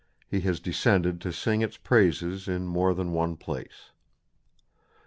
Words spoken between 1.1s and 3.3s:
to sing its praises in more than